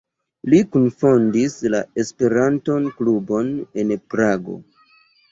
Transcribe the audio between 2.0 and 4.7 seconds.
Esperanto-klubon en Prago.